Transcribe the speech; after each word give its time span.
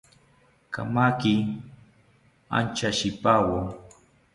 Kamaki 0.73 1.35
anchashipawo 2.57 3.57